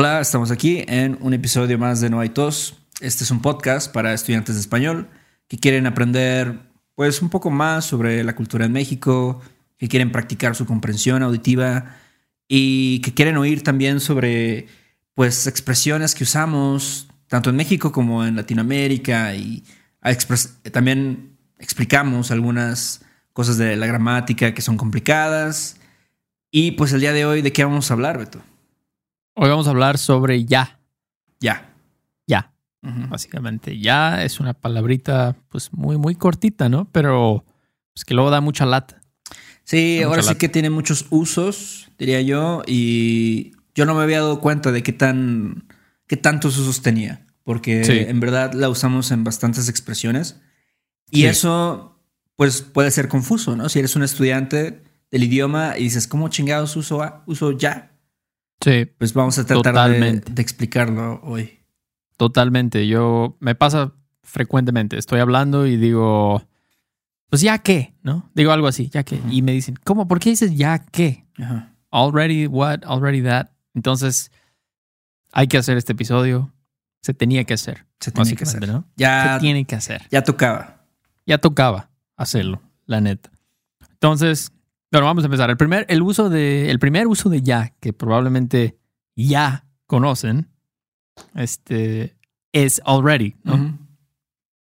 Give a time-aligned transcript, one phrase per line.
[0.00, 2.76] Hola, estamos aquí en un episodio más de No hay tos.
[3.00, 5.08] Este es un podcast para estudiantes de español
[5.48, 9.40] que quieren aprender pues un poco más sobre la cultura en México,
[9.76, 11.96] que quieren practicar su comprensión auditiva
[12.46, 14.68] y que quieren oír también sobre
[15.14, 19.64] pues expresiones que usamos tanto en México como en Latinoamérica y
[20.70, 25.76] también explicamos algunas cosas de la gramática que son complicadas.
[26.52, 28.40] Y pues el día de hoy, ¿de qué vamos a hablar, Beto?
[29.40, 30.80] Hoy vamos a hablar sobre ya.
[31.38, 31.72] Ya.
[32.26, 32.52] Ya.
[32.82, 36.90] Básicamente, ya es una palabrita pues muy, muy cortita, ¿no?
[36.90, 37.44] Pero
[37.92, 39.00] pues que luego da mucha lata.
[39.62, 44.40] Sí, ahora sí que tiene muchos usos, diría yo, y yo no me había dado
[44.40, 45.68] cuenta de qué tan
[46.08, 50.40] qué tantos usos tenía, porque en verdad la usamos en bastantes expresiones
[51.12, 52.00] y eso
[52.34, 53.68] pues puede ser confuso, ¿no?
[53.68, 57.92] Si eres un estudiante del idioma y dices, ¿cómo chingados uso, uso ya?
[58.60, 58.86] Sí.
[58.98, 61.60] Pues vamos a tratar de, de, explicarlo hoy.
[62.16, 62.86] Totalmente.
[62.88, 63.92] Yo me pasa
[64.22, 64.98] frecuentemente.
[64.98, 66.42] Estoy hablando y digo,
[67.30, 68.30] pues ya qué, ¿no?
[68.34, 69.20] Digo algo así, ya qué.
[69.30, 70.08] Y me dicen, ¿cómo?
[70.08, 71.26] ¿Por qué dices ya qué?
[71.90, 72.80] Already what?
[72.84, 73.48] Already that.
[73.74, 74.30] Entonces,
[75.32, 76.52] hay que hacer este episodio.
[77.02, 77.86] Se tenía que hacer.
[78.00, 78.66] Se tenía que hacer.
[78.66, 78.84] ¿no?
[78.96, 80.06] Ya, Se tiene que hacer.
[80.10, 80.84] Ya tocaba.
[81.26, 83.30] Ya tocaba hacerlo, la neta.
[83.90, 84.52] Entonces,
[84.90, 85.50] bueno, vamos a empezar.
[85.50, 88.78] El primer, el uso de, el primer uso de ya, que probablemente
[89.16, 90.48] ya conocen,
[91.34, 92.16] este,
[92.52, 93.78] es already, ¿no?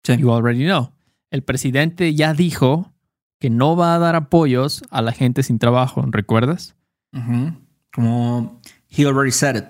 [0.07, 0.93] You already know.
[1.31, 2.93] El presidente ya dijo
[3.41, 6.77] que no va a dar apoyos a la gente sin trabajo, ¿recuerdas?
[7.93, 9.65] Como he already said it.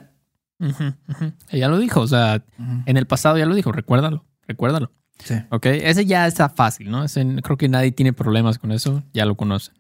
[1.51, 2.45] Ella lo dijo, o sea,
[2.87, 4.93] en el pasado ya lo dijo, recuérdalo, recuérdalo.
[5.19, 5.35] Sí.
[5.51, 7.05] Ok, ese ya está fácil, ¿no?
[7.43, 9.75] creo que nadie tiene problemas con eso, ya lo conocen.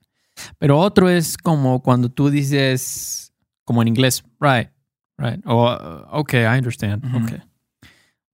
[0.58, 3.32] Pero otro es como cuando tú dices,
[3.64, 4.70] como en inglés, right,
[5.16, 7.40] right, o uh, ok, I understand, ok.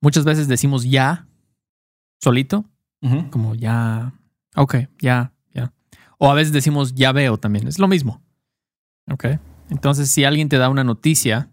[0.00, 1.26] Muchas veces decimos ya,
[2.20, 2.64] solito,
[3.30, 4.12] como ya,
[4.56, 5.72] ok, ya, ya.
[6.18, 8.22] O a veces decimos ya veo también, es lo mismo.
[9.10, 9.26] Ok.
[9.70, 11.48] Entonces, si alguien te da una noticia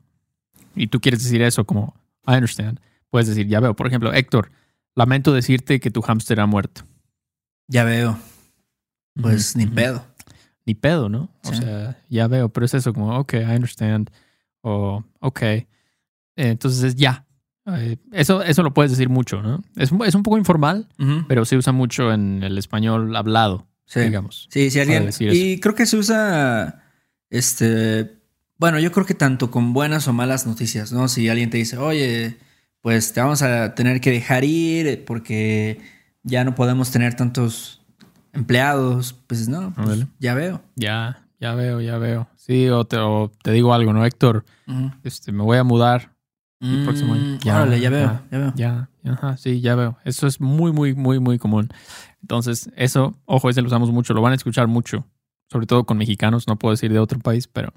[0.76, 3.76] y tú quieres decir eso como I understand, puedes decir ya veo.
[3.76, 4.52] Por ejemplo, Héctor,
[4.96, 6.82] lamento decirte que tu hámster ha muerto.
[7.68, 8.18] Ya veo.
[9.14, 10.06] Pues ni pedo
[10.68, 11.30] ni pedo, ¿no?
[11.46, 14.12] O sea, ya veo, pero es eso como, ok, I understand,
[14.62, 15.42] o ok.
[16.36, 17.26] Entonces es ya.
[18.12, 19.64] Eso, eso lo puedes decir mucho, ¿no?
[19.78, 20.88] Es, es un poco informal,
[21.28, 24.48] pero se usa mucho en el español hablado, digamos.
[24.52, 25.10] Sí, sí, alguien.
[25.20, 26.84] Y creo que se usa,
[27.30, 28.20] este,
[28.58, 31.08] bueno, yo creo que tanto con buenas o malas noticias, ¿no?
[31.08, 32.38] Si alguien te dice, oye,
[32.82, 35.80] pues te vamos a tener que dejar ir porque
[36.24, 37.82] ya no podemos tener tantos
[38.38, 40.62] empleados, pues no, pues, ya veo.
[40.76, 42.28] Ya, ya veo, ya veo.
[42.36, 42.98] Sí, o te,
[43.42, 44.46] te digo algo, ¿no, Héctor?
[45.04, 46.16] este, me voy a mudar
[46.60, 47.24] el próximo año.
[47.24, 48.54] Mm, ya, ya veo, ya, veo.
[48.56, 49.98] Ya, ajá, sí, ya veo.
[50.06, 51.70] Eso es muy, muy, muy, muy común.
[52.22, 55.06] Entonces, eso, ojo, ese lo usamos mucho, lo van a escuchar mucho,
[55.50, 57.74] sobre todo con mexicanos, no puedo decir de otro país, pero...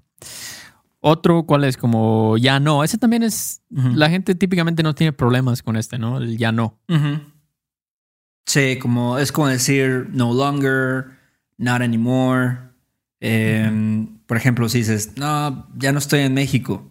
[1.03, 1.78] Otro, ¿cuál es?
[1.78, 2.84] Como ya no.
[2.84, 3.62] Ese también es.
[3.71, 6.19] La gente típicamente no tiene problemas con este, ¿no?
[6.19, 6.78] El ya no.
[8.46, 11.18] Sí, como es como decir no longer,
[11.58, 12.58] not anymore.
[13.20, 16.90] Em, por ejemplo, si dices, no, ya no estoy en México,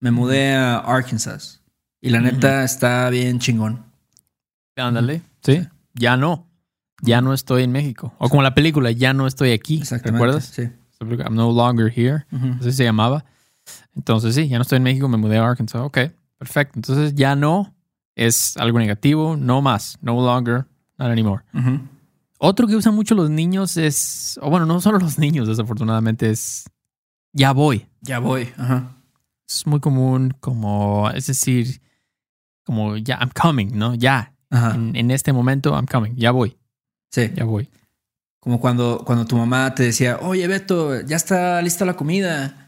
[0.00, 1.62] me mudé a Arkansas
[2.00, 3.84] y la neta está bien chingón.
[4.76, 6.46] Ándale, sí, ya no,
[7.00, 8.12] ya no estoy en México.
[8.18, 10.44] O como la película, ya no estoy aquí, ¿recuerdas?
[10.46, 10.68] Sí.
[11.00, 12.24] I'm no longer here,
[12.60, 13.24] así se llamaba.
[13.96, 15.80] Entonces sí, ya no estoy en México, me mudé a Arkansas.
[15.82, 15.98] Ok,
[16.38, 16.78] perfecto.
[16.78, 17.74] Entonces ya no
[18.14, 20.66] es algo negativo, no más, no longer,
[20.98, 21.42] Not anymore.
[22.38, 26.66] Otro que usan mucho los niños es, o bueno, no solo los niños, desafortunadamente, es
[27.32, 27.86] ya voy.
[28.00, 28.48] Ya voy.
[28.56, 28.96] Ajá.
[29.48, 31.80] Es muy común, como, es decir,
[32.64, 33.94] como ya, I'm coming, ¿no?
[33.94, 34.32] Ya.
[34.50, 36.14] En, en, este momento, I'm coming.
[36.14, 36.56] Ya voy.
[37.10, 37.32] Sí.
[37.34, 37.68] Ya voy.
[38.38, 42.63] Como cuando, cuando tu mamá te decía, oye, Beto, ya está lista la comida.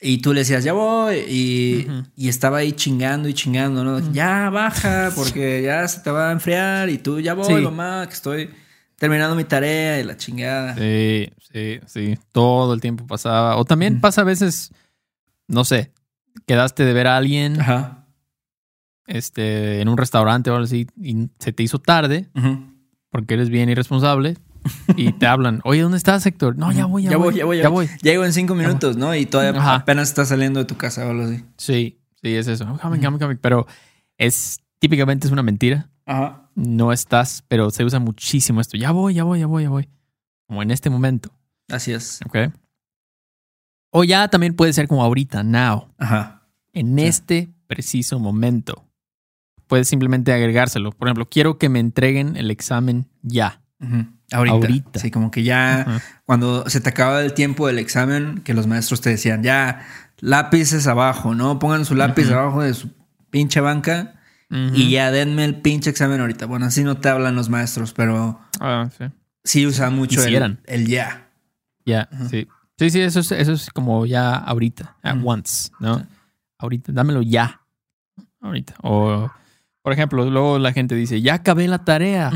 [0.00, 1.16] Y tú le decías, ya voy.
[1.28, 4.12] Y, estaba ahí chingando y chingando, ¿no?
[4.12, 6.88] Ya baja, porque ya se te va a enfriar.
[6.88, 8.50] Y tú, ya voy, mamá, que estoy
[8.96, 10.76] terminando mi tarea y la chingada.
[10.76, 12.18] Sí, sí, sí.
[12.32, 13.56] Todo el tiempo pasaba.
[13.56, 14.72] O también pasa a veces,
[15.48, 15.92] no sé,
[16.46, 17.60] quedaste de ver a alguien.
[17.60, 18.06] Ajá.
[19.06, 22.28] Este, en un restaurante o algo así, y se te hizo tarde,
[23.10, 24.36] porque eres bien irresponsable,
[24.96, 26.56] y te hablan, oye, ¿dónde estás, Héctor?
[26.56, 27.86] No, ya voy, ya, voy, ya voy, ya voy.
[27.86, 29.14] Ya Llego en cinco minutos, ¿no?
[29.14, 31.44] Y todavía apenas estás saliendo de tu casa o algo así.
[31.56, 32.78] Sí, sí, es eso.
[33.40, 33.66] Pero
[34.16, 35.90] es típicamente es una mentira.
[36.06, 36.48] Ajá.
[36.54, 38.76] No estás, pero se usa muchísimo esto.
[38.76, 39.88] Ya voy, ya voy, ya voy, ya voy.
[40.46, 41.30] Como en este momento.
[41.68, 42.20] Así es.
[42.26, 42.36] Ok.
[43.90, 45.88] O ya también puede ser como ahorita, now.
[45.98, 46.42] Ajá.
[46.72, 47.04] en Sí.
[47.04, 48.84] este preciso momento.
[49.66, 50.92] Puedes simplemente agregárselo.
[50.92, 53.60] Por ejemplo, quiero que me entreguen el examen ya.
[54.32, 54.54] Ahorita.
[54.56, 54.98] Ahorita.
[55.00, 59.00] Sí, como que ya cuando se te acaba el tiempo del examen, que los maestros
[59.00, 59.86] te decían, ya,
[60.18, 61.58] lápices abajo, ¿no?
[61.58, 62.90] Pongan su lápiz abajo de su
[63.30, 64.14] pinche banca
[64.50, 66.46] y ya denme el pinche examen ahorita.
[66.46, 69.04] Bueno, así no te hablan los maestros, pero Ah, sí.
[69.44, 70.22] sí usan mucho
[70.66, 71.28] el, ya.
[71.84, 72.48] Ya, sí.
[72.78, 76.06] Sí, sí, eso es, eso es como ya ahorita, at once, ¿no?
[76.58, 77.60] Ahorita, dámelo ya.
[78.40, 78.74] Ahorita.
[78.82, 79.30] O,
[79.82, 82.30] por ejemplo, luego la gente dice, ya acabé la tarea.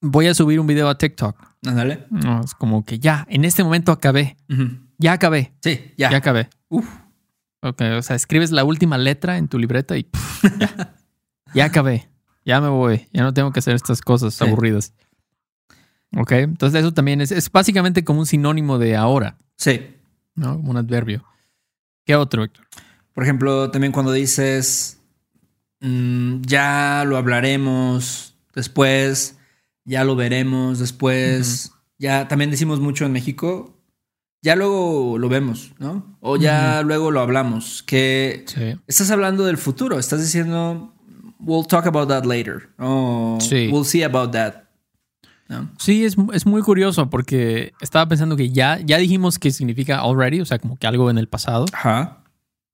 [0.00, 1.36] Voy a subir un video a TikTok.
[1.66, 2.06] Ándale.
[2.10, 4.36] No, es como que ya, en este momento acabé,
[4.98, 6.10] ya acabé, Sí, ya.
[6.10, 6.48] ya, acabé.
[6.68, 6.86] Uf.
[7.60, 10.94] Ok, o sea, escribes la última letra en tu libreta y pff, ya,
[11.54, 12.08] ya acabé,
[12.44, 14.44] ya me voy, ya no tengo que hacer estas cosas Sí.
[14.44, 14.94] aburridas.
[16.16, 19.94] Ok, entonces eso también es, es básicamente como un sinónimo de ahora, Sí.
[20.36, 20.56] ¿no?
[20.56, 21.24] Como un adverbio.
[22.06, 22.66] ¿Qué otro, Héctor?
[23.12, 25.00] Por ejemplo, también cuando dices,
[25.80, 29.37] mm, ya lo hablaremos después,
[29.88, 33.74] ya lo veremos después, ya también decimos mucho en México,
[34.42, 36.16] ya luego lo vemos, ¿no?
[36.20, 38.76] O ya luego lo hablamos, que Sí.
[38.86, 40.94] estás hablando del futuro, estás diciendo,
[41.40, 43.68] we'll talk about that later, o Sí.
[43.72, 44.54] we'll see about that.
[45.48, 45.70] ¿no?
[45.78, 50.42] Sí, es, es muy curioso porque estaba pensando que ya, ya dijimos que significa already,
[50.42, 51.64] o sea, como que algo en el pasado.
[51.72, 52.22] Ajá,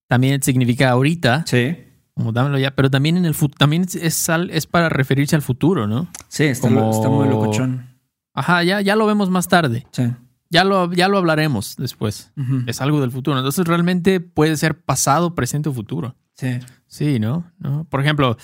[0.08, 1.76] También significa ahorita, sí,
[2.14, 6.08] como dámelo ya, pero también en el también es, es, para referirse al futuro, ¿no?
[6.28, 7.90] sí, está, Como- está muy locochón.
[8.34, 9.87] Ajá, ya, ya lo vemos más tarde.
[9.93, 10.12] Sí.
[10.50, 12.32] Ya lo, ya lo hablaremos después.
[12.66, 13.37] Es algo del futuro.
[13.37, 16.16] Entonces realmente puede ser pasado, presente o futuro.
[16.37, 16.58] Sí.
[16.87, 17.50] Sí, ¿no?
[17.58, 17.84] ¿no?
[17.88, 18.37] Por ejemplo,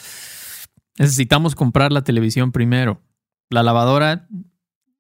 [0.99, 3.01] necesitamos comprar la televisión primero.
[3.49, 4.29] La lavadora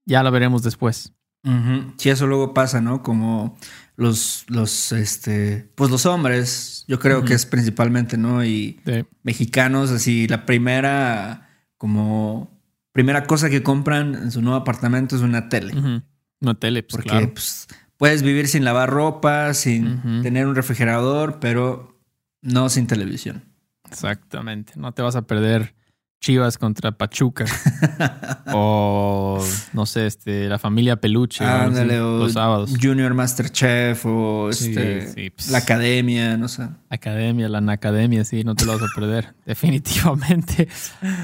[0.06, 1.12] ya la veremos después.
[1.44, 1.94] Ujú.
[1.96, 3.02] Sí, eso luego pasa, ¿no?
[3.02, 3.56] Como
[4.00, 8.43] los, los, este, pues los hombres, yo creo que es principalmente, ¿no?
[8.44, 9.05] Y Sí.
[9.23, 12.50] mexicanos, así, la primera, como,
[12.93, 15.76] primera cosa que compran en su nuevo apartamento es una tele.
[15.79, 16.02] Ujú.
[16.41, 17.32] Una tele, pues Porque, claro.
[17.35, 17.67] pues,
[17.99, 22.00] puedes vivir sin lavar ropa, sin tener un refrigerador, pero
[22.41, 23.44] no sin televisión.
[23.91, 24.73] Exactamente.
[24.76, 25.75] No te vas a perder
[26.20, 27.46] Chivas contra Pachuca.
[28.52, 31.44] o no sé, este, la familia Peluche.
[31.46, 31.70] o
[32.19, 32.72] los sábados.
[32.81, 35.50] Junior Masterchef, o Sí, este, sí, pues.
[35.50, 36.69] la academia, no sé.
[36.90, 39.34] Academia, la Academia, sí, no te lo vas a perder.
[39.46, 40.69] Definitivamente.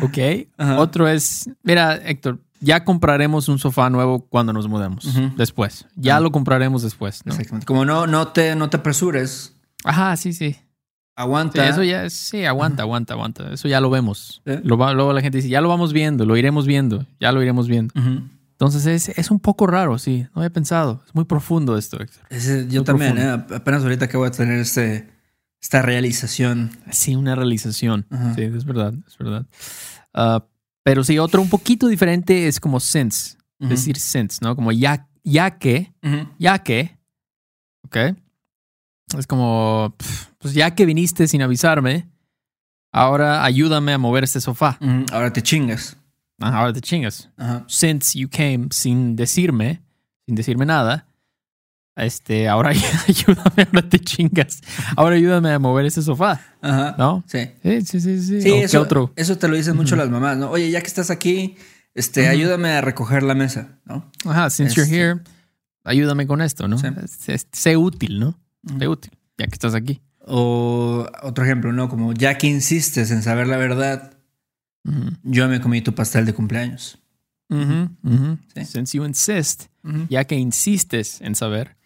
[0.02, 0.48] Ok.
[0.56, 0.78] Ajá.
[0.81, 5.06] Otro es, mira, Héctor, ya compraremos un sofá nuevo cuando nos mudemos.
[5.37, 5.87] Después.
[5.96, 6.20] Ya Ah.
[6.20, 7.32] lo compraremos después, ¿no?
[7.32, 7.66] Exactamente.
[7.66, 9.52] Como no, no te, no te apresures,
[9.84, 10.56] Ajá, sí, sí.
[11.16, 11.68] Sí, aguanta.
[11.68, 13.52] eso ya sí, aguanta, aguanta, aguanta.
[13.52, 14.42] Eso ya lo vemos.
[14.44, 14.60] ¿Eh?
[14.64, 17.42] Lo va- luego la gente dice, ya lo vamos viendo, lo iremos viendo, ya lo
[17.42, 17.94] iremos viendo.
[18.52, 20.26] Entonces es, es un poco raro, sí.
[20.34, 21.02] No había pensado.
[21.06, 22.22] Es muy profundo esto, Héctor.
[22.30, 25.08] Ese- yo Muy también, eh, apenas ahorita acabo de tener este,
[25.60, 26.70] esta realización.
[26.90, 28.06] Sí, una realización.
[28.34, 29.46] Sí, es verdad, es verdad.
[30.14, 30.44] Ah,
[30.82, 33.36] pero sí, otro un poquito diferente es como sense.
[33.58, 33.70] Ujú.
[33.70, 34.54] Decir sense, ¿no?
[34.54, 35.92] Como ya, ya que,
[36.38, 36.98] ya que,
[37.84, 37.96] ¿ok?
[39.19, 39.94] Es como,
[40.46, 42.06] pues ya que viniste sin avisarme,
[42.93, 44.78] ahora ayúdame a mover este sofá.
[44.81, 45.04] Ujú.
[45.12, 45.96] Ahora te chingas.
[46.40, 47.31] Ajá, ahora te chingas.
[47.37, 47.64] Ajá.
[47.66, 49.82] Since you came sin decirme,
[50.25, 51.08] sin decirme nada,
[51.96, 52.70] este, ahora
[53.08, 54.60] ayúdame, ahora te chingas.
[54.96, 56.94] Ahora ayúdame a mover ese sofá, Ajá.
[56.96, 57.25] ¿no?
[57.26, 57.50] Sí.
[57.62, 58.20] Sí, sí, sí.
[58.22, 58.43] sí.
[58.43, 59.12] Sí, ¿O qué eso, otro?
[59.17, 60.50] eso te lo dicen mucho las mamás, ¿no?
[60.50, 61.56] Oye, ya que estás aquí,
[61.94, 64.08] este, ayúdame a recoger la mesa, ¿no?
[64.26, 65.20] Ajá, since you're Este- here,
[65.84, 66.79] ayúdame con esto, ¿no?
[66.79, 66.86] Sí.
[67.50, 68.38] Sé útil, ¿no?
[68.79, 70.03] Sé útil, ya que estás aquí.
[70.26, 71.88] O otro ejemplo, ¿no?
[71.88, 74.12] Como ya que insistes en saber la verdad,
[74.84, 75.10] Ujú.
[75.22, 76.98] yo me comí tu pastel de cumpleaños.
[77.48, 78.38] Ujú, ujú.
[78.54, 78.64] Sí.
[78.64, 79.66] Since you insist,
[80.08, 81.76] ya que insistes en saber.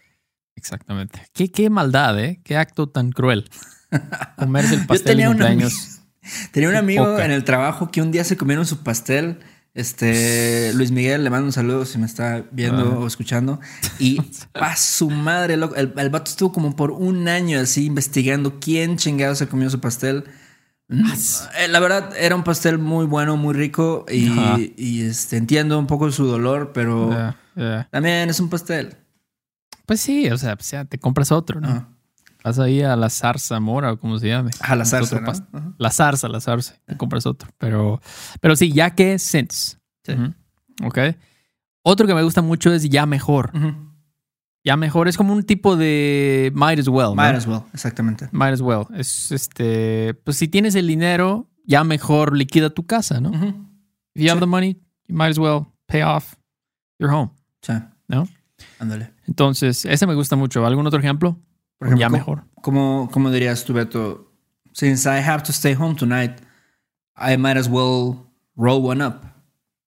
[0.57, 1.21] Exactamente.
[1.35, 2.41] Qué, qué maldad, ¿eh?
[2.45, 3.49] Qué acto tan cruel.
[4.37, 5.73] Comerse el Yo pastel de tenía un cumpleaños.
[5.75, 6.01] ami-
[6.53, 9.41] Tenía un amigo en el trabajo que un día se comieron su pastel.
[9.73, 13.61] Este, Luis Miguel, le mando un saludo si me está viendo o escuchando.
[13.99, 14.21] Y
[14.55, 15.77] a su madre, loco.
[15.77, 19.81] El, el vato estuvo como por un año así investigando quién chingado se comió su
[19.81, 20.25] pastel.
[20.91, 24.05] Eh, La verdad, era un pastel muy bueno, muy rico.
[24.11, 27.35] Y, y, este, entiendo un poco su dolor, pero
[27.91, 28.97] también es un pastel.
[29.87, 32.00] Pues sí, o sea, pues ya te compras otro, ¿no?
[32.45, 34.51] Vas ahí a la zarza mora o como se llame.
[34.61, 35.01] A la Ajá.
[35.79, 36.75] La zarza, la zarza.
[36.87, 37.51] Te compras otro.
[37.59, 38.01] Pero,
[38.41, 39.79] pero sí, ya que since.
[40.05, 40.15] Sí.
[40.85, 40.99] Ok.
[41.83, 43.53] Otro que me gusta mucho es ya mejor.
[44.65, 47.09] Ya mejor es como un tipo de might as well.
[47.09, 47.15] ¿no?
[47.17, 48.29] Might as well, exactamente.
[48.33, 48.85] Might as well.
[48.95, 53.31] Es este, pues si tienes el dinero, ya mejor liquida tu casa, ¿no?
[54.15, 54.41] If you have Sí.
[54.41, 54.75] the money,
[55.09, 56.35] you might as well pay off
[56.99, 57.31] your home.
[57.63, 57.73] Sí.
[58.09, 58.29] ¿No?
[58.79, 59.15] Ándale.
[59.27, 60.67] Entonces, ese me gusta mucho.
[60.67, 61.39] ¿Algún otro ejemplo?
[61.81, 62.45] Por ejemplo, ya ¿cómo- mejor.
[62.63, 64.33] ¿cómo, ¿Cómo dirías tú, Beto?
[64.75, 66.33] Since I have to stay home tonight,
[67.17, 69.25] I might as well roll one up.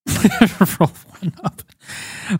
[0.78, 0.90] Roll
[1.22, 1.62] one up.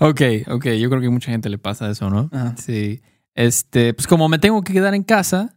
[0.00, 0.66] Ok, ok.
[0.78, 2.30] Yo creo que mucha gente le pasa eso, ¿no?
[2.56, 3.00] Sí.
[3.34, 5.56] Este, pues como me tengo que quedar en casa,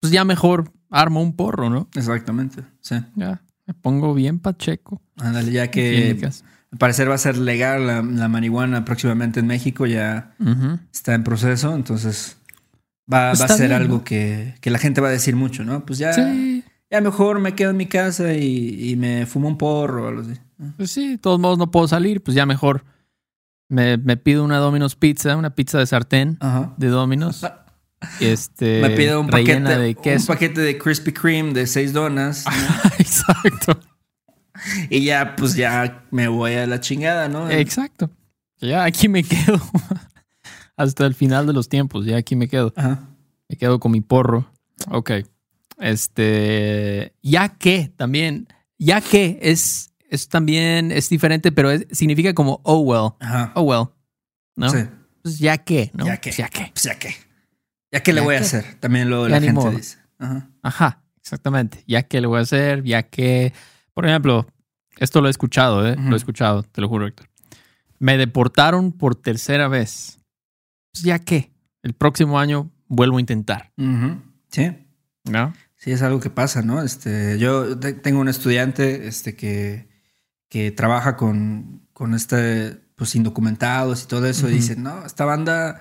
[0.00, 1.88] pues ya mejor armo un porro, ¿no?
[1.94, 2.62] Exactamente.
[2.80, 2.96] Sí.
[3.14, 5.00] Ya, me pongo bien pacheco.
[5.18, 6.18] Ándale, ya que
[6.72, 10.34] al parecer va a ser legal la, la marihuana próximamente en México, ya
[10.92, 12.37] está en proceso, entonces
[13.12, 14.04] va, Pues va a ser bien, algo ¿no?
[14.04, 15.84] que, que la gente va a decir mucho, ¿no?
[15.86, 19.58] Pues ya, Sí, ya mejor me quedo en mi casa y, y me fumo un
[19.58, 20.34] porro o algo así.
[20.76, 22.84] pues sí, de todos modos no puedo salir, pues ya mejor
[23.68, 26.74] me, me pido una Domino's pizza, una pizza de sartén Ajá.
[26.76, 27.44] de Domino's.
[28.20, 32.90] Este, me pido un paquete, de un paquete de Krispy Kreme de seis donas ¿no?
[33.00, 33.76] Exacto.
[34.88, 37.50] y ya, pues ya me voy a la chingada, ¿no?
[37.50, 38.08] Exacto.
[38.60, 39.60] Ya aquí me quedo
[40.78, 42.06] hasta el final de los tiempos.
[42.06, 42.72] Ya aquí me quedo.
[42.76, 43.00] Ajá.
[43.48, 44.50] Me quedo con mi porro.
[44.90, 45.10] Ok.
[45.80, 52.60] Este, ya que también, ya que es, es también, es diferente, pero es- significa como,
[52.64, 53.52] oh well, Ajá.
[53.54, 53.88] oh well,
[54.56, 54.70] ¿no?
[54.70, 54.78] Sí.
[55.22, 56.06] Pues ya que, ¿no?
[56.06, 56.30] Ya que.
[56.30, 56.70] Pues ya que.
[56.72, 57.14] Pues ya que.
[57.92, 58.74] Ya que le Ya voy a hacer.
[58.80, 59.70] También lo la gente modo.
[59.72, 59.98] dice.
[60.18, 60.50] Ajá.
[60.62, 61.82] Ajá, exactamente.
[61.86, 63.52] Ya que le voy a hacer, ya que,
[63.94, 64.46] por ejemplo,
[64.98, 65.96] esto lo he escuchado, ¿eh?
[65.98, 67.28] Lo he escuchado, te lo juro, Héctor.
[67.98, 70.17] Me deportaron por tercera vez.
[70.92, 71.52] Pues ya que,
[71.82, 73.72] el próximo año vuelvo a intentar.
[74.50, 74.72] Sí.
[75.24, 75.52] ¿no?
[75.76, 76.82] Sí, es algo que pasa, ¿no?
[76.82, 79.88] Este, yo te- tengo un estudiante este, que,
[80.48, 84.48] que trabaja con, con este, pues, indocumentados y todo eso.
[84.48, 85.80] Y dice, no, esta banda,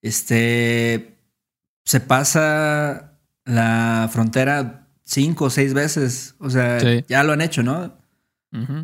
[0.00, 1.18] este,
[1.84, 6.34] se pasa la frontera cinco o seis veces.
[6.38, 7.04] O sea, Sí.
[7.08, 7.94] ya lo han hecho, ¿no?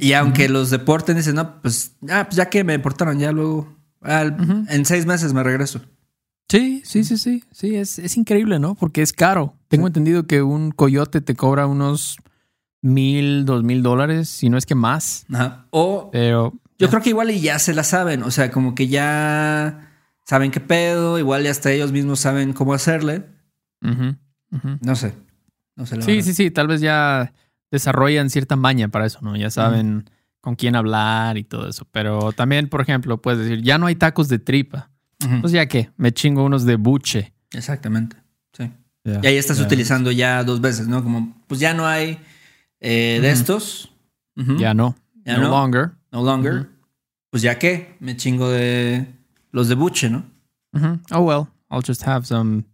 [0.01, 3.75] Y aunque los deporten, dicen, no, pues, ah, pues ya que me deportaron, ya luego,
[4.03, 5.81] al- en seis meses me regreso.
[6.49, 7.45] Sí, sí, sí, sí.
[7.51, 8.75] Sí, es, es increíble, ¿no?
[8.75, 9.55] Porque es caro.
[9.69, 9.89] Tengo Sí.
[9.89, 12.19] entendido que un coyote te cobra unos
[12.83, 15.25] mil, dos mil dólares, si no es que más.
[15.33, 15.67] Ajá.
[15.71, 18.89] O Pero Yo creo que igual y ya se la saben, o sea, como que
[18.89, 19.89] ya
[20.27, 23.25] saben qué pedo, igual y hasta ellos mismos saben cómo hacerle.
[23.83, 24.17] Ujú.
[24.83, 25.15] No sé.
[25.77, 26.25] No sé la Sí, verdad.
[26.27, 27.33] sí, sí, tal vez ya
[27.71, 29.37] desarrollan cierta maña para eso, ¿no?
[29.37, 30.11] Ya saben
[30.43, 31.87] con quién hablar y todo eso.
[31.91, 34.91] Pero también, por ejemplo, puedes decir, ya no hay tacos de tripa.
[35.41, 37.33] Pues ya que, me chingo unos de buche.
[37.53, 38.17] Exactamente.
[38.53, 38.71] Sí.
[39.05, 41.05] Y ahí estás utilizando ya dos veces, ¿no?
[41.05, 42.19] Como, pues ya no hay
[42.81, 43.95] eh, de estos.
[44.35, 44.97] Ya no.
[45.25, 45.51] Ya no, no.
[45.51, 45.93] longer.
[46.11, 46.69] No longer.
[47.31, 49.07] Pues ya que me chingo de
[49.53, 50.25] los de buche, ¿no?
[51.13, 52.65] Oh, well, I'll just have some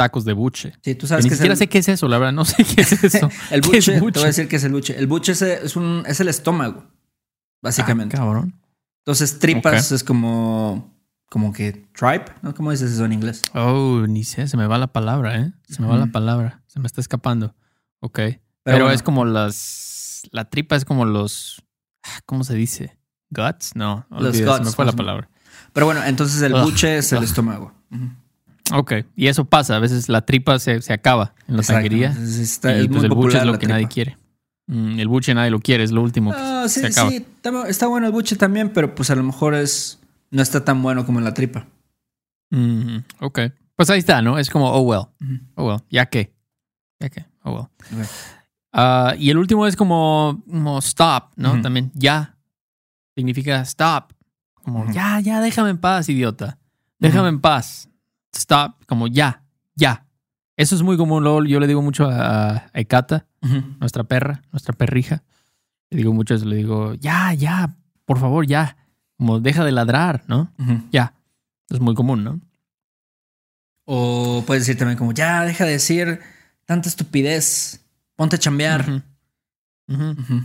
[0.00, 0.72] tacos de buche.
[0.82, 2.32] Sí, tú sabes ni que siquiera el, sé qué es eso, la verdad.
[2.32, 3.30] No sé qué es eso.
[3.50, 4.20] el ¿Qué es buche, Te buche?
[4.20, 4.98] voy a decir que es el buche.
[4.98, 6.84] El buche es, es un, es el estómago,
[7.62, 8.16] básicamente.
[8.16, 8.60] Ah, cabrón.
[9.00, 10.96] Entonces, tripas es como,
[11.28, 12.54] como que tripe, ¿no?
[12.54, 13.42] ¿Cómo dices eso en inglés?
[13.54, 15.52] Oh, ni sé, se me va la palabra, ¿eh?
[15.68, 16.62] Se me va la palabra.
[16.66, 17.54] Se me está escapando.
[18.00, 18.18] Ok.
[18.62, 18.90] Pero, bueno.
[18.90, 20.28] es como las.
[20.32, 21.62] La tripa es como los.
[22.02, 22.98] ah, ¿Cómo se dice?
[23.30, 23.72] ¿Guts?
[23.74, 24.06] No.
[24.10, 25.30] Los olvídate, Se guts, me fue la palabra.
[25.72, 27.72] Pero bueno, entonces el buche es el estómago.
[27.90, 28.10] Ujú.
[28.72, 28.92] Ok.
[29.16, 29.76] Y eso pasa.
[29.76, 31.86] A veces la tripa se, se acaba en la Exacto.
[31.94, 34.16] está- y es pues el buche es lo que nadie quiere.
[34.66, 37.10] Mm, el buche nadie lo quiere, es lo último que Ah, se sí, acaba.
[37.10, 37.26] sí,
[37.68, 39.98] está, bueno el buche también, pero pues a lo mejor es
[40.30, 41.66] no está tan bueno como en la tripa.
[42.50, 43.40] Mm, ok.
[43.74, 44.38] Pues ahí está, ¿no?
[44.38, 45.06] Es como, oh well.
[45.56, 45.80] Oh well.
[45.90, 46.32] Ya que.
[47.00, 47.24] Ya que.
[47.42, 48.06] Oh well.
[48.72, 51.60] Ah, y el último es como, como stop, ¿no?
[51.62, 52.36] También ya.
[53.16, 54.12] Significa stop.
[54.62, 56.58] Como ya, ya, déjame en paz, idiota.
[56.98, 57.88] Déjame en paz.
[58.34, 58.84] Stop.
[58.86, 59.44] Como ya,
[59.74, 60.06] ya.
[60.56, 61.22] Eso es muy común.
[61.22, 63.26] luego Yo le digo mucho a, Ekata,
[63.80, 65.22] nuestra perra, nuestra perrija.
[65.90, 66.44] Le digo mucho eso.
[66.46, 68.76] Le digo, ya, ya, por favor, ya.
[69.16, 70.52] Como deja de ladrar, ¿no?
[70.90, 71.14] Ya.
[71.68, 72.40] Es muy común, ¿no?
[73.84, 76.20] O puedes decir también como, ya, deja de decir
[76.64, 77.84] tanta estupidez,
[78.16, 79.02] ponte a chambear.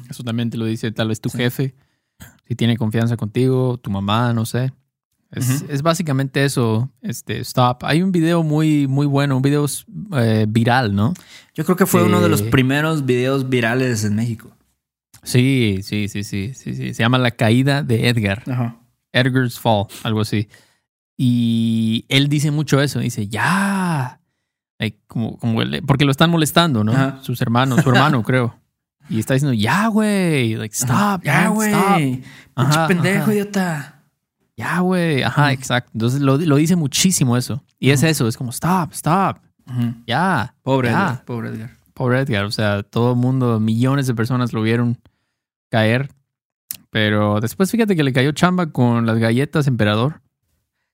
[0.09, 1.37] Eso también te lo dice tal vez tu Sí.
[1.37, 1.75] jefe,
[2.47, 4.73] si tiene confianza contigo, tu mamá, no sé.
[5.35, 7.83] Es, es básicamente eso, este, stop.
[7.83, 9.65] Hay un video muy, muy bueno, un video
[10.13, 11.13] eh, viral, ¿no?
[11.53, 12.45] Yo creo que fue uno de los Sí.
[12.49, 14.51] primeros videos virales en México.
[15.23, 16.93] Sí, sí, sí, sí, sí, sí.
[16.93, 18.43] Se llama La caída de Edgar.
[18.49, 18.77] Ajá.
[19.11, 20.47] Edgar's Fall, algo así.
[21.17, 24.19] Y él dice mucho eso, dice, ya.
[24.77, 27.23] Like, como, como porque lo están molestando, ¿no?
[27.23, 28.55] Sus hermanos, su hermano, creo.
[29.09, 30.55] Y está diciendo, ya, güey.
[30.55, 31.71] Like, stop, Ya, güey.
[32.55, 33.94] Pinche pendejo, idiota.
[34.57, 35.21] Ya, güey.
[35.23, 35.91] Ajá, exacto.
[35.93, 37.63] Entonces lo, lo dice muchísimo eso.
[37.79, 39.37] Y es eso, es como, stop, stop.
[40.07, 40.55] Ya.
[40.61, 40.93] Pobre ya.
[40.93, 41.77] Edgar, pobre Edgar.
[41.93, 42.45] Pobre Edgar.
[42.45, 44.97] O sea, todo el mundo, millones de personas lo vieron
[45.69, 46.09] caer.
[46.89, 50.21] Pero después fíjate que le cayó chamba con las galletas emperador.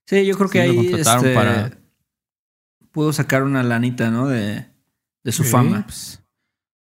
[0.08, 1.72] Sí, yo creo que Sí, lo ahí contrataron este, para-
[2.92, 4.28] pudo sacar una lanita, ¿no?
[4.28, 4.66] De,
[5.24, 5.84] de su Sí, fama.
[5.86, 6.22] pues,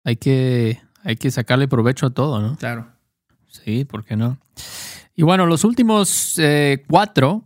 [0.06, 2.56] hay que, hay que sacarle provecho a todo, ¿no?
[2.58, 2.88] Claro.
[3.48, 4.38] Sí, ¿por qué no?
[5.20, 7.46] Y bueno, los últimos eh, cuatro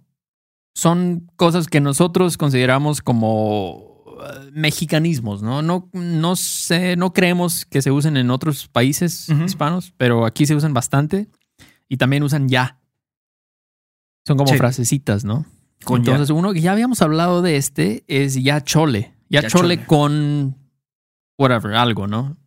[0.76, 5.64] son cosas que nosotros consideramos como eh, mexicanismos, ¿no?
[5.64, 10.54] No, no sé, no creemos que se usen en otros países hispanos, pero aquí se
[10.54, 11.28] usan bastante
[11.90, 12.80] y también usan ya.
[14.28, 14.58] Son como Sí.
[14.60, 15.48] frasecitas, ¿no?
[15.84, 16.12] Con ya.
[16.12, 19.16] Entonces, uno que ya habíamos hablado de este es ya chole.
[19.30, 19.86] Ya, Ya chole, chole.
[19.88, 20.58] con
[21.40, 22.38] whatever, algo, ¿no?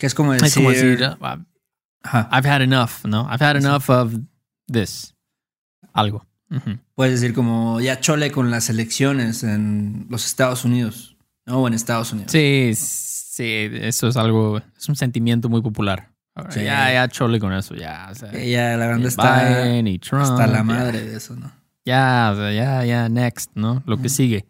[0.00, 0.46] Que es como decir.
[0.48, 1.38] Es como decir, ah,
[2.04, 2.28] Ajá.
[2.32, 3.26] I've had enough, ¿no?
[3.30, 4.14] I've had enough of
[4.70, 5.14] this.
[5.92, 6.24] Algo.
[6.50, 6.78] Ujú.
[6.94, 11.16] Puedes decir como ya chole con las elecciones en los Estados Unidos.
[11.46, 11.58] ¿no?
[11.62, 12.30] O en Estados Unidos.
[12.32, 16.10] Sí, sí, eso es algo, es un sentimiento muy popular.
[16.50, 16.64] Sí.
[16.64, 18.08] Ya, ya chole con eso, ya.
[18.10, 20.22] O sea, Que ya la banda está Biden y Trump.
[20.24, 20.62] hasta la ya.
[20.64, 21.50] madre de eso, ¿no?
[21.84, 23.82] Ya, o sea, ya, ya, next, ¿no?
[23.86, 24.16] Lo que Ujú.
[24.16, 24.46] sigue.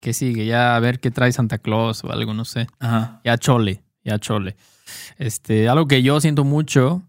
[0.00, 0.44] ¿Qué sigue?
[0.44, 2.66] Ya a ver qué trae Santa Claus o algo, no sé.
[2.78, 3.20] Ajá.
[3.24, 4.56] Ya chole, ya chole.
[5.18, 7.02] Este, algo que yo siento mucho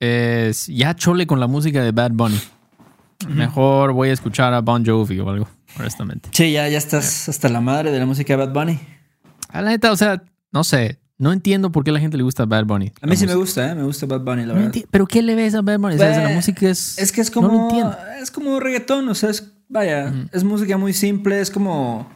[0.00, 2.40] es ya chole con la música de Bad Bunny.
[3.28, 6.28] Mejor voy a escuchar a Bon Jovi o algo, honestamente.
[6.32, 8.78] Sí, ya, ya estás hasta la madre de la música de Bad Bunny.
[9.48, 12.22] A la neta, o sea, no sé, no entiendo por qué a la gente le
[12.22, 12.92] gusta Bad Bunny.
[13.00, 13.74] A mí sí me gusta, ¿eh?
[13.74, 14.74] Me gusta Bad Bunny, la No verdad.
[14.90, 15.94] ¿Pero qué le ves a Bad Bunny?
[15.94, 16.98] O sea, Ve- la música es...
[16.98, 17.62] Es que es No lo como.
[17.70, 17.96] entiendo.
[18.20, 19.52] es como reggaetón, o sea, es.
[19.68, 22.06] Vaya, es música muy simple, es como.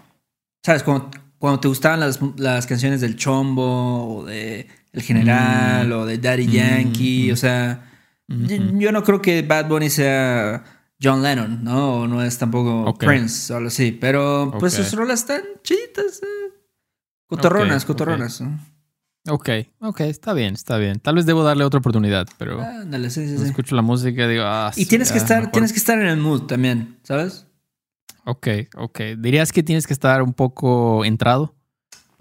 [0.62, 0.82] ¿Sabes?
[0.82, 6.18] Cuando, cuando te gustaban las, las canciones del Chombo, o de El General, o de
[6.18, 7.32] Daddy Mm, Yankee, mm.
[7.32, 7.84] o sea.
[8.28, 10.62] Yo, yo no creo que Bad Bunny sea
[11.02, 12.00] John Lennon, ¿no?
[12.00, 12.94] O no es tampoco.
[12.98, 13.92] Prince o algo así.
[13.92, 16.52] Pero pues sus rolas están chiditas, eh.
[17.26, 18.40] Cotorronas, Ok, cotorronas.
[18.40, 18.58] ¿no?
[19.28, 19.48] Ok,
[19.80, 21.00] ok, está bien, está bien.
[21.00, 23.50] Tal vez debo darle otra oportunidad, pero Ándale, sí, sí, cuando sí.
[23.50, 25.98] escucho la música y digo, ah, Y sí, tienes que estar, mejor- tienes que estar
[25.98, 27.46] en el mood también, ¿sabes?
[28.24, 29.00] Ok, ok.
[29.18, 31.54] ¿Dirías que tienes que estar un poco entrado?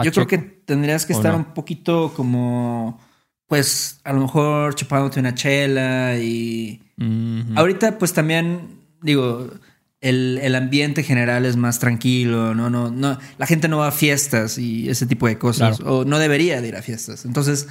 [0.04, 1.40] Yo creo que tendrías que ¿O estar no?
[1.40, 3.00] un poquito como,
[3.48, 6.82] pues, a lo mejor chupándote una chela y...
[7.56, 9.50] Ahorita, pues, también, digo,
[10.02, 12.70] el, el ambiente general es más tranquilo, ¿no?
[12.70, 16.20] No, no, la gente no va a fiestas y ese tipo de cosas, o no
[16.20, 17.26] debería de ir a fiestas.
[17.26, 17.68] Entonces,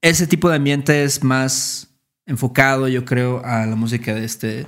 [0.00, 1.88] ese tipo de ambiente es más
[2.26, 4.66] enfocado, yo creo, a la música de este, de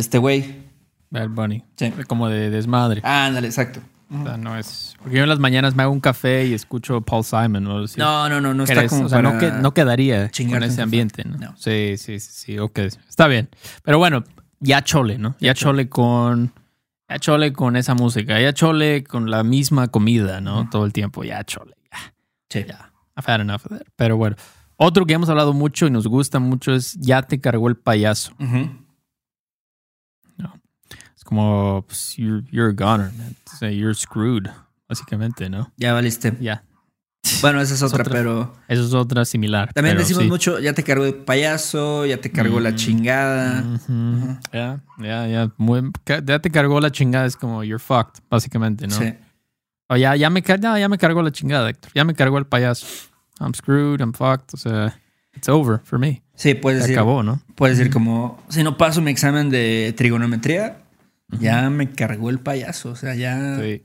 [0.00, 0.66] este güey.
[1.10, 1.64] Bad Bunny.
[1.76, 1.92] Sí.
[2.06, 3.00] Como de desmadre.
[3.04, 3.80] Ándale, exacto.
[4.08, 4.94] O sea, no es...
[4.98, 7.84] Porque yo en las mañanas me hago un café y escucho Paul Simon o algo
[7.86, 7.98] así.
[7.98, 11.24] No, no, no, no está como o sea, no, que, no quedaría con ese ambiente,
[11.24, 11.36] ¿no?
[11.38, 11.56] No.
[11.56, 12.78] Sí, sí, sí, sí, ok.
[12.78, 13.48] Está bien.
[13.82, 14.22] Pero bueno,
[14.60, 15.36] ya chole, ¿no?
[15.40, 16.52] Ya chole con...
[17.08, 18.40] Ya chole con esa música.
[18.40, 20.68] Ya chole con la misma comida, ¿no?
[20.70, 21.24] Todo el tiempo.
[21.24, 21.76] Ya chole.
[21.90, 22.14] Ya.
[22.48, 22.64] Sí.
[22.68, 22.92] Ya.
[23.16, 23.86] I've had enough of that.
[23.96, 24.36] Pero bueno.
[24.76, 28.32] Otro que hemos hablado mucho y nos gusta mucho es Ya te cargó el payaso.
[31.26, 33.36] Como, pues, you're, you're a goner, man.
[33.52, 34.46] O sea, you're screwed,
[34.88, 35.70] básicamente, ¿no?
[35.76, 36.32] Ya valiste.
[36.40, 36.62] Ya.
[37.42, 38.12] Bueno, esa es otra, otra.
[38.14, 39.72] pero Eso es otra similar.
[39.72, 40.28] también decimos sí.
[40.28, 42.74] mucho, ya te cargó el payaso, ya te cargó la Mm.
[42.76, 43.64] chingada.
[43.74, 44.38] Ujú.
[44.52, 45.50] Ya, ya, ya.
[46.24, 47.26] Ya te cargó la chingada.
[47.26, 48.94] Es como, you're fucked, básicamente, ¿no?
[48.96, 49.12] Sí.
[49.88, 51.90] O ya, ya, me, no, ya me cargó la chingada, Héctor.
[51.94, 52.86] Ya me cargó el payaso.
[53.40, 54.54] I'm screwed, I'm fucked.
[54.54, 54.96] O sea,
[55.34, 56.22] it's over for me.
[56.36, 57.40] Sí, puedes Se decir, acabó, ¿no?
[57.56, 60.78] puedes decir como, si no paso mi examen de trigonometría,
[61.40, 62.90] ya me cargó el payaso.
[62.90, 63.82] O sea, ya, Sí.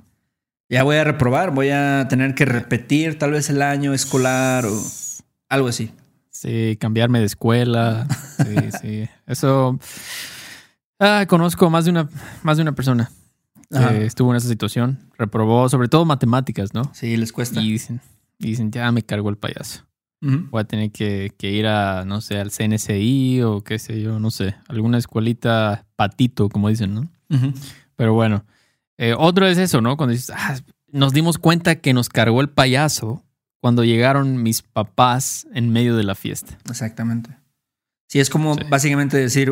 [0.69, 4.81] ya voy a reprobar, voy a tener que repetir tal vez el año escolar o
[5.49, 5.91] algo así.
[6.29, 8.07] Sí, cambiarme de escuela.
[8.37, 9.09] Sí, sí.
[9.27, 9.79] Eso.
[10.99, 12.09] Ah, conozco más de una,
[12.43, 13.11] más de una persona
[13.69, 14.99] que estuvo en esa situación.
[15.17, 16.91] Reprobó, sobre todo matemáticas, ¿no?
[16.93, 17.61] Sí, les cuesta.
[17.61, 18.01] Y dicen,
[18.37, 19.85] y dicen, ya me cargó el payaso.
[20.23, 24.19] Voy a tener que, que ir a, no sé, al CNCI o qué sé yo,
[24.19, 27.09] no sé, alguna escuelita patito, como dicen, ¿no?
[27.95, 28.45] Pero bueno,
[28.97, 29.97] eh, otro es eso, ¿no?
[29.97, 30.57] Cuando dices, ah,
[30.91, 33.23] nos dimos cuenta que nos cargó el payaso
[33.59, 36.57] cuando llegaron mis papás en medio de la fiesta.
[36.69, 37.37] Exactamente.
[38.07, 38.61] Sí, es como Sí.
[38.69, 39.51] básicamente decir,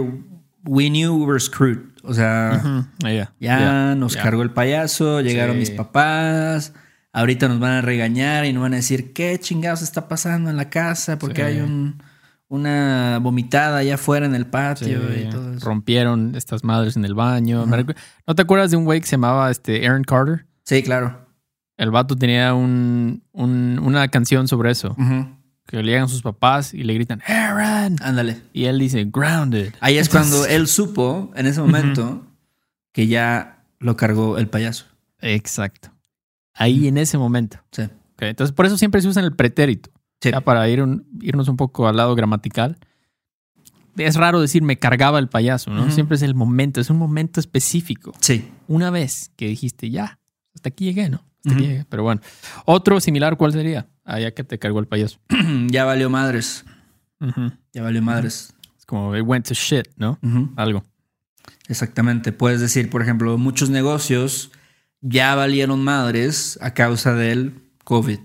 [0.66, 1.80] we knew we were screwed.
[2.04, 5.60] O sea, Ujú, ya, Ya ya, nos cargó el payaso, llegaron Sí.
[5.60, 6.74] mis papás.
[7.14, 10.58] Ahorita nos van a regañar y nos van a decir qué chingados está pasando en
[10.58, 11.48] la casa porque Sí.
[11.48, 12.02] hay un,
[12.50, 15.66] una vomitada allá afuera en el Sí, patio y todo eso.
[15.66, 17.66] rompieron estas madres en el baño.
[18.28, 20.46] ¿No te acuerdas de un güey que se llamaba este, Aaron Carter?
[20.66, 21.26] Sí, claro.
[21.78, 24.96] El vato tenía un, un- una canción sobre eso.
[25.66, 27.96] Que le llegan sus papás y le gritan, Aaron.
[28.02, 28.42] Ándale.
[28.54, 29.74] Y él dice, grounded.
[29.80, 32.26] Ahí es Entonces- cuando él supo, en ese momento,
[32.92, 34.86] que ya lo cargó el payaso.
[35.22, 35.92] Exacto.
[36.56, 37.60] Ahí en ese momento.
[37.72, 37.84] Sí.
[38.20, 39.92] Entonces, por eso siempre se usa el pretérito.
[40.22, 40.32] Sí.
[40.32, 42.78] Ya para ir un- irnos un poco al lado gramatical.
[43.98, 45.92] Es raro decir me cargaba el payaso, ¿no?
[45.92, 48.14] Siempre es el momento, es un momento específico.
[48.22, 48.50] Sí.
[48.68, 50.20] Una vez que dijiste ya,
[50.56, 51.24] hasta aquí llegué, ¿no?
[51.46, 51.86] Hasta aquí llegué.
[51.90, 52.22] Pero bueno.
[52.66, 53.88] Otro similar, ¿cuál sería?
[54.06, 55.20] Ah, ya que te cargó el payaso.
[55.68, 56.66] ya valió madres.
[57.74, 58.54] Ya valió madres.
[58.78, 60.18] Es como, it went to shit, ¿no?
[60.56, 60.84] Algo.
[61.68, 62.32] Exactamente.
[62.32, 64.52] Puedes decir, por ejemplo, muchos negocios
[65.02, 68.20] ya valieron madres a causa del COVID.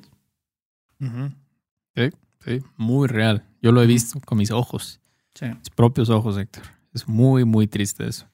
[2.44, 3.44] Sí, muy real.
[3.62, 5.00] Yo lo he visto con mis ojos,
[5.34, 5.46] Sí.
[5.46, 6.62] mis propios ojos, Héctor.
[6.92, 8.26] Es muy, muy triste eso.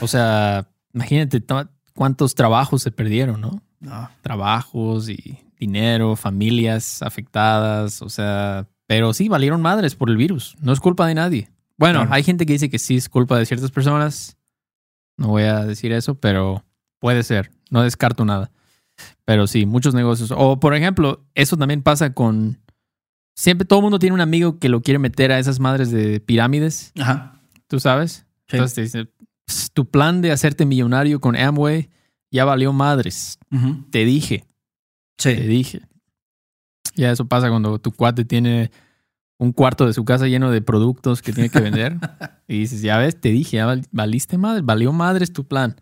[0.00, 3.62] O sea, imagínate to- cuántos trabajos se perdieron, ¿no?
[3.80, 4.08] No.
[4.22, 10.56] Trabajos y dinero, familias afectadas, o sea, pero sí, valieron madres por el virus.
[10.60, 11.50] No es culpa de nadie.
[11.76, 12.14] Bueno, Claro.
[12.14, 14.36] hay gente que dice que sí es culpa de ciertas personas.
[15.16, 16.64] No voy a decir eso, pero
[16.98, 17.50] puede ser.
[17.70, 18.50] No descarto nada.
[19.24, 20.32] Pero sí, muchos negocios.
[20.36, 22.58] O, por ejemplo, eso también pasa con...
[23.40, 26.20] Siempre todo el mundo tiene un amigo que lo quiere meter a esas madres de
[26.20, 27.40] pirámides, Ajá.
[27.68, 28.26] ¿tú sabes?
[28.48, 28.56] Sí.
[28.56, 29.08] Entonces te dice,
[29.46, 31.88] "Pss, tu plan de hacerte millonario con Amway
[32.30, 33.38] ya valió madres.
[33.90, 34.44] Te dije,
[35.16, 35.42] te Sí.
[35.46, 35.80] dije.
[36.96, 38.70] Ya eso pasa cuando tu cuate tiene
[39.38, 41.96] un cuarto de su casa lleno de productos que tiene que vender.
[42.46, 45.80] y dices, ya ves, te dije, ya val- valiste madre, valió madres tu plan.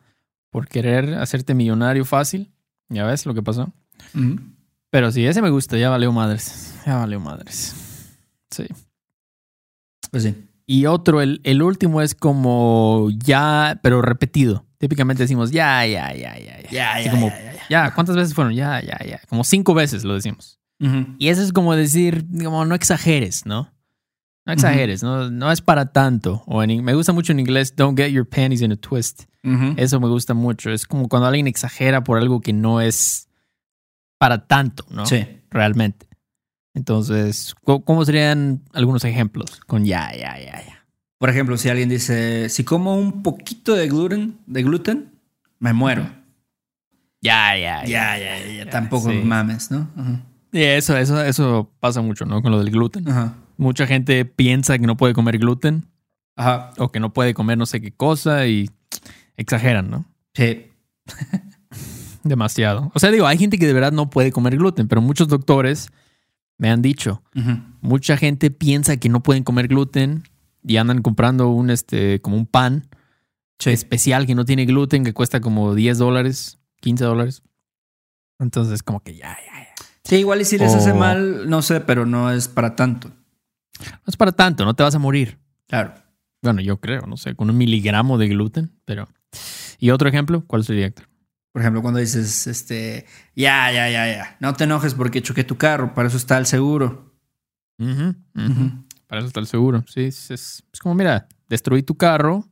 [0.50, 2.52] Por querer hacerte millonario fácil.
[2.88, 3.72] Ya ves lo que pasó.
[4.90, 6.74] Pero sí, ese me gusta, ya valió madres.
[6.86, 7.74] Ya valió madres.
[8.50, 8.64] Sí.
[10.10, 10.34] Pues sí.
[10.66, 14.66] Y otro, el, el último es como ya, pero repetido.
[14.78, 16.70] Típicamente decimos ya, ya, ya, ya, ya.
[16.70, 17.94] Ya, ya, como, ya, ya, ya.
[17.94, 18.54] ¿cuántas veces fueron?
[18.54, 19.20] Ya, ya, ya.
[19.28, 20.58] Como cinco veces lo decimos.
[20.80, 21.16] Ujú.
[21.18, 23.72] Y eso es como decir, como no exageres, ¿no?
[24.46, 26.42] No exageres, no, no es para tanto.
[26.46, 29.24] O en, me gusta mucho en inglés, don't get your panties in a twist.
[29.44, 29.74] Ujú.
[29.76, 30.70] Eso me gusta mucho.
[30.70, 33.27] Es como cuando alguien exagera por algo que no es
[34.18, 35.06] para tanto, ¿no?
[35.06, 35.26] Sí.
[35.50, 36.06] Realmente.
[36.74, 40.86] Entonces, ¿cómo serían algunos ejemplos con ya, ya, ya, ya?
[41.18, 45.12] Por ejemplo, si alguien dice, si como un poquito de gluten, de gluten,
[45.58, 46.08] me muero.
[47.20, 48.70] Ya, ya, Ya, ya, ya, ya.
[48.70, 49.16] Tampoco sí.
[49.24, 49.90] mames, ¿no?
[49.96, 50.22] Ajá.
[50.52, 52.40] Y eso, eso, eso pasa mucho, ¿no?
[52.42, 53.08] Con lo del gluten.
[53.08, 53.34] Ajá.
[53.56, 55.84] Mucha gente piensa que no puede comer gluten
[56.36, 56.70] Ajá.
[56.78, 58.70] o que no puede comer no sé qué cosa y
[59.36, 60.04] exageran, ¿no?
[60.34, 60.66] Sí.
[62.28, 62.90] Demasiado.
[62.94, 65.90] O sea, digo, hay gente que de verdad no puede comer gluten, pero muchos doctores
[66.58, 67.22] me han dicho,
[67.80, 70.24] mucha gente piensa que no pueden comer gluten
[70.64, 72.88] y andan comprando un, este, como un pan
[73.60, 73.70] Sí.
[73.70, 77.42] especial que no tiene gluten, que cuesta como 10 dólares, 15 dólares.
[78.38, 79.74] Entonces, como que ya, ya, ya.
[80.04, 83.08] Sí, igual y si les hace mal, no sé, pero no es para tanto.
[83.80, 85.38] No es para tanto, no te vas a morir.
[85.66, 85.92] Claro.
[86.40, 89.08] Bueno, yo creo, no sé, con un miligramo de gluten, pero...
[89.80, 90.44] ¿Y otro ejemplo?
[90.46, 91.08] ¿Cuál sería, Héctor?
[91.52, 95.56] Por ejemplo, cuando dices, este, ya, ya, ya, ya, no te enojes porque choqué tu
[95.56, 97.14] carro, para eso está el seguro.
[99.06, 99.84] Para eso está el seguro.
[99.88, 102.44] Sí, es, es- es como, mira, destruí tu carro,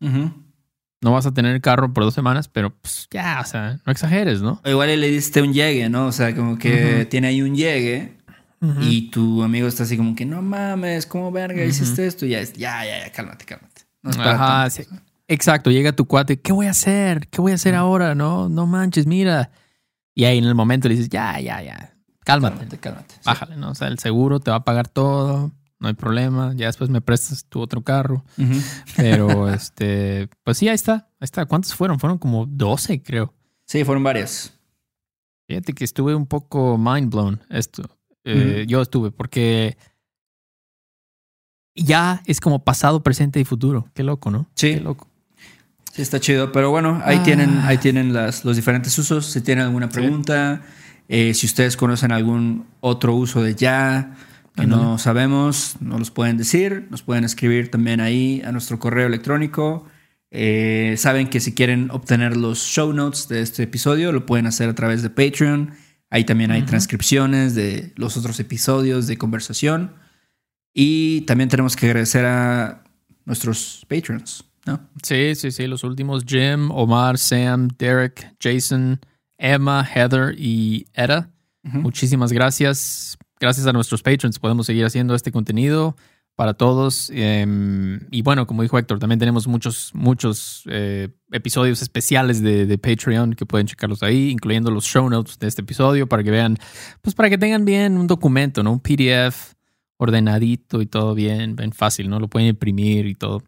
[1.03, 3.93] no vas a tener el carro por dos semanas, pero pues ya, o sea, no
[3.93, 4.61] exageres, ¿no?
[4.65, 6.07] O igual le diste un llegue, ¿no?
[6.07, 8.17] O sea, como que tiene ahí un llegue
[8.81, 12.25] y tu amigo está así como que, no mames, ¿cómo verga hiciste esto?
[12.27, 13.83] Y ya, ya, ya, ya, cálmate, cálmate.
[14.03, 14.83] No es para Ajá, tanto.
[14.91, 14.97] sí.
[15.29, 17.29] Exacto, llega tu cuate, ¿qué voy a hacer?
[17.29, 18.15] ¿Qué voy a hacer ahora?
[18.15, 19.51] No, no manches, mira.
[20.15, 23.15] Y ahí en el momento le dices, ya, ya, ya, cálmate, Cálmate, cálmate.
[23.15, 23.21] Sí.
[23.25, 23.71] bájale, ¿no?
[23.71, 27.01] O sea, el seguro te va a pagar todo, no hay problema, ya después me
[27.01, 28.25] prestas tu otro carro.
[28.97, 31.45] Pero, este, pues sí, ahí está, ahí está.
[31.47, 31.99] ¿Cuántos fueron?
[31.99, 33.35] Fueron como 12, creo.
[33.67, 34.53] Sí, fueron varias.
[35.49, 37.83] Fíjate que estuve un poco mind blown esto.
[38.25, 38.65] Eh.
[38.67, 39.77] Yo estuve, porque
[41.75, 43.89] ya es como pasado, presente y futuro.
[43.95, 44.49] Qué loco, ¿no?
[44.55, 44.75] Sí.
[44.75, 45.09] Qué loco.
[45.97, 46.53] Sí, está chido.
[46.53, 47.23] Pero bueno, ahí Ah.
[47.23, 49.25] tienen, ahí tienen las, los diferentes usos.
[49.27, 50.61] Si tienen alguna pregunta,
[51.09, 54.15] eh, si ustedes conocen algún otro uso de ya
[54.55, 56.87] que no sabemos, nos los pueden decir.
[56.91, 59.87] Nos pueden escribir también ahí a nuestro correo electrónico.
[60.31, 64.69] Eh, saben que si quieren obtener los show notes de este episodio, lo pueden hacer
[64.69, 65.73] a través de Patreon.
[66.11, 69.95] Ahí también hay transcripciones de los otros episodios de conversación.
[70.75, 72.83] Y también tenemos que agradecer a
[73.27, 74.89] nuestros patrons, ¿no?
[75.03, 75.67] Sí, sí, sí.
[75.67, 79.01] Los últimos: Jim, Omar, Sam, Derek, Jason,
[79.39, 81.31] Emma, Heather y Eda.
[81.65, 81.79] Ujú.
[81.79, 83.17] Muchísimas gracias.
[83.39, 85.97] Gracias a nuestros patrons podemos seguir haciendo este contenido
[86.37, 87.11] para todos.
[87.13, 92.79] Eh, y bueno, como dijo Héctor, también tenemos muchos, muchos eh, episodios especiales de, de
[92.79, 96.59] Patreon que pueden checarlos ahí, incluyendo los show notes de este episodio para que vean,
[97.01, 98.73] pues para que tengan bien un documento, ¿no?
[98.73, 99.56] Un PDF
[99.99, 102.21] ordenadito y todo bien, bien fácil, ¿no?
[102.21, 103.43] Lo pueden imprimir y todo.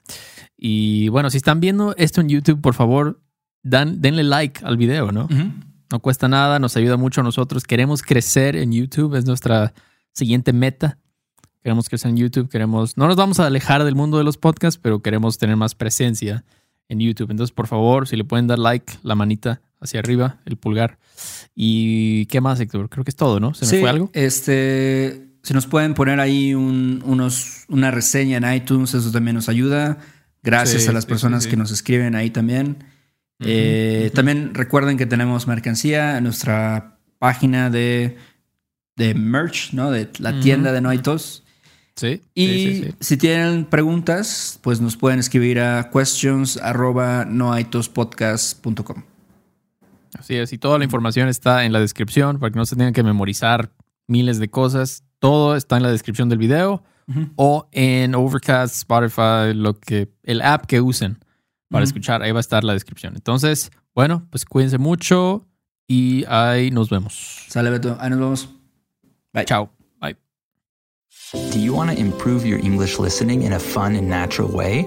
[0.57, 3.21] Y bueno, si están viendo esto en YouTube, por favor,
[3.63, 5.29] dan, denle like al video, ¿no?
[5.91, 7.65] No cuesta nada, nos ayuda mucho a nosotros.
[7.65, 9.73] Queremos crecer en YouTube, es nuestra
[10.13, 10.99] siguiente meta.
[11.63, 14.79] Queremos crecer en YouTube, queremos, no nos vamos a alejar del mundo de los podcasts,
[14.83, 16.45] pero queremos tener más presencia
[16.89, 17.31] en YouTube.
[17.31, 20.99] Entonces, por favor, si le pueden dar like, la manita hacia arriba, el pulgar.
[21.55, 22.89] ¿Y qué más, Héctor?
[22.89, 23.55] Creo que es todo, ¿no?
[23.55, 24.11] ¿Se me fue algo?
[24.13, 29.49] Este, si nos pueden poner ahí un- unos, una reseña en iTunes, eso también nos
[29.49, 29.99] ayuda.
[30.43, 31.51] Gracias Sí, a las personas sí, sí.
[31.51, 32.85] que nos escriben ahí también.
[33.41, 34.11] Eh.
[34.15, 38.17] También recuerden que tenemos mercancía en nuestra página de,
[38.97, 39.91] de merch, ¿no?
[39.91, 41.45] De la tienda de No Hay Tos.
[41.97, 42.23] Sí.
[42.35, 46.59] Y si tienen preguntas, pues nos pueden escribir a questions
[47.29, 49.03] noaitospodcast.com.
[50.19, 52.93] Así es, y toda la información está en la descripción para que no se tengan
[52.93, 53.71] que memorizar
[54.07, 55.05] miles de cosas.
[55.19, 56.83] Todo está en la descripción del video
[57.37, 61.19] o en Overcast, Spotify, lo que el app que usen
[61.71, 62.23] para escuchar.
[62.23, 63.15] Ahí va a estar la descripción.
[63.15, 65.47] Entonces, bueno, pues cuídense mucho
[65.87, 67.47] y ahí nos vemos.
[67.49, 68.49] Sale Beto, ahí nos vemos.
[69.33, 69.45] Bye.
[69.45, 69.71] Chao.
[70.01, 70.17] Bye.
[71.53, 74.87] Do you want to improve your English listening in a fun and natural way?